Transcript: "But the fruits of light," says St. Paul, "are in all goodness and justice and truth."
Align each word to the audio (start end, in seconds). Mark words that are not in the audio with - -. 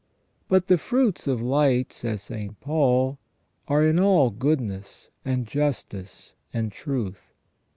"But 0.47 0.65
the 0.65 0.79
fruits 0.79 1.27
of 1.27 1.43
light," 1.43 1.93
says 1.93 2.23
St. 2.23 2.59
Paul, 2.59 3.19
"are 3.67 3.85
in 3.85 3.99
all 3.99 4.31
goodness 4.31 5.11
and 5.23 5.45
justice 5.45 6.33
and 6.51 6.71
truth." 6.71 7.35